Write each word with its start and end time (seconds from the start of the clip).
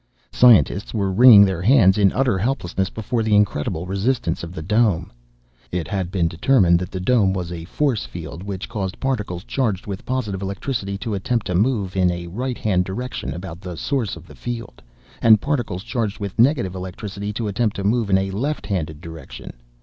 Scientists 0.31 0.95
were 0.95 1.11
wringing 1.11 1.45
their 1.45 1.61
hands 1.61 1.95
in 1.95 2.11
utter 2.13 2.39
helplessness 2.39 2.89
before 2.89 3.21
the 3.21 3.35
incredible 3.35 3.85
resistance 3.85 4.43
of 4.43 4.51
the 4.51 4.61
dome. 4.63 5.11
It 5.71 5.87
had 5.87 6.09
been 6.09 6.27
determined 6.27 6.79
that 6.79 6.89
the 6.89 6.99
dome 6.99 7.33
was 7.33 7.51
a 7.51 7.65
force 7.65 8.07
field 8.07 8.41
which 8.41 8.67
caused 8.67 8.99
particles 8.99 9.43
charged 9.43 9.85
with 9.85 10.03
positive 10.03 10.41
electricity 10.41 10.97
to 10.97 11.13
attempt 11.13 11.45
to 11.45 11.53
move 11.53 11.95
in 11.95 12.09
a 12.09 12.25
right 12.25 12.57
hand 12.57 12.83
direction 12.83 13.31
about 13.35 13.61
the 13.61 13.77
source 13.77 14.15
of 14.15 14.25
the 14.25 14.33
field, 14.33 14.81
and 15.21 15.39
particles 15.39 15.83
charged 15.83 16.17
with 16.19 16.39
negative 16.39 16.73
electricity 16.73 17.31
to 17.33 17.47
attempt 17.47 17.75
to 17.75 17.83
move 17.83 18.09
in 18.09 18.17
a 18.17 18.31
left 18.31 18.65
hand 18.65 18.99
direction. 19.01 19.53